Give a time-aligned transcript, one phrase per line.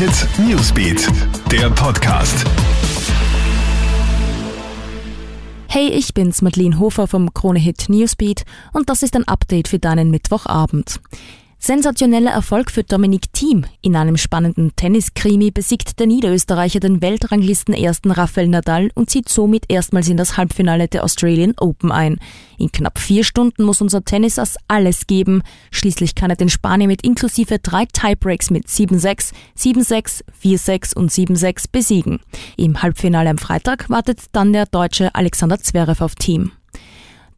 [0.00, 1.08] Hit Newsbeat,
[1.52, 2.46] der Podcast.
[5.68, 9.78] Hey, ich bin's, Madeleine Hofer vom Krone Hit Newsbeat und das ist ein Update für
[9.78, 11.02] deinen Mittwochabend.
[11.62, 13.66] Sensationeller Erfolg für Dominik Thiem.
[13.82, 19.66] In einem spannenden Tenniskrimi besiegt der Niederösterreicher den Weltranglisten ersten Rafael Nadal und zieht somit
[19.68, 22.18] erstmals in das Halbfinale der Australian Open ein.
[22.56, 25.42] In knapp vier Stunden muss unser Tennisass alles geben.
[25.70, 31.66] Schließlich kann er den Spanier mit inklusive drei Tiebreaks mit 7-6, 7-6, 4-6 und 7-6
[31.70, 32.20] besiegen.
[32.56, 36.52] Im Halbfinale am Freitag wartet dann der Deutsche Alexander Zverev auf Team.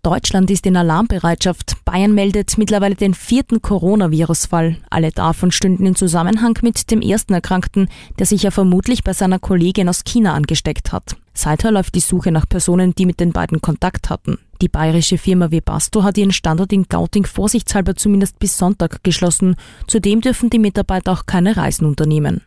[0.05, 1.77] Deutschland ist in Alarmbereitschaft.
[1.85, 4.79] Bayern meldet mittlerweile den vierten Coronavirus-Fall.
[4.91, 7.89] Alle davon stünden in Zusammenhang mit dem ersten Erkrankten,
[8.19, 11.15] der sich ja vermutlich bei seiner Kollegin aus China angesteckt hat.
[11.35, 14.39] Seither läuft die Suche nach Personen, die mit den beiden Kontakt hatten.
[14.61, 19.55] Die bayerische Firma Webasto hat ihren Standort in Gauting vorsichtshalber zumindest bis Sonntag geschlossen.
[19.87, 22.41] Zudem dürfen die Mitarbeiter auch keine Reisen unternehmen.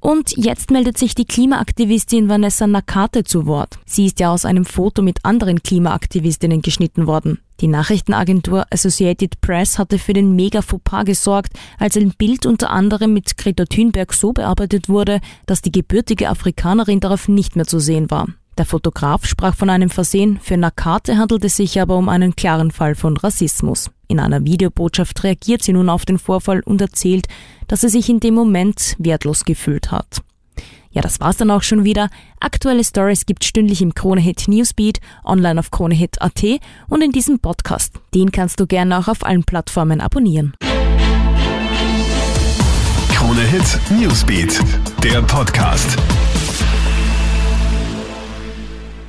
[0.00, 3.78] Und jetzt meldet sich die Klimaaktivistin Vanessa Nakate zu Wort.
[3.84, 7.38] Sie ist ja aus einem Foto mit anderen Klimaaktivistinnen geschnitten worden.
[7.60, 13.36] Die Nachrichtenagentur Associated Press hatte für den Mega-Fauxpas gesorgt, als ein Bild unter anderem mit
[13.36, 18.28] Greta Thunberg so bearbeitet wurde, dass die gebürtige Afrikanerin darauf nicht mehr zu sehen war.
[18.60, 22.70] Der Fotograf sprach von einem Versehen, für Nakate handelt es sich aber um einen klaren
[22.70, 23.90] Fall von Rassismus.
[24.06, 27.26] In einer Videobotschaft reagiert sie nun auf den Vorfall und erzählt,
[27.68, 30.20] dass sie sich in dem Moment wertlos gefühlt hat.
[30.90, 32.10] Ja, das war's dann auch schon wieder.
[32.38, 36.44] Aktuelle Stories gibt's stündlich im Kronehit Newsbeat, online auf kronehit.at
[36.90, 37.94] und in diesem Podcast.
[38.14, 40.52] Den kannst du gerne auch auf allen Plattformen abonnieren.
[43.14, 44.60] Kronehit Newsbeat,
[45.02, 45.96] der Podcast.